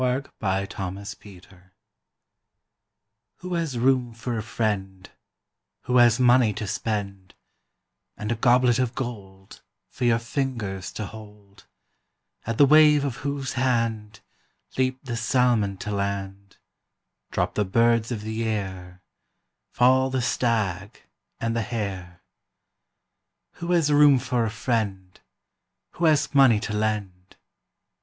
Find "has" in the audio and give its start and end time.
3.53-3.77, 5.97-6.19, 23.71-23.91, 26.05-26.33